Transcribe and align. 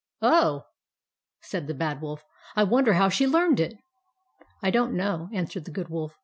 "Oh!" 0.23 0.63
said 1.41 1.67
the 1.67 1.75
Bad 1.75 2.01
Wolf." 2.01 2.25
I 2.55 2.63
wonder 2.63 2.93
how 2.93 3.07
she 3.07 3.27
learned 3.27 3.59
it."" 3.59 3.77
I 4.63 4.71
don't 4.71 4.95
know," 4.95 5.29
answered 5.31 5.65
the 5.65 5.71
Good 5.71 5.89
Wolf. 5.89 6.17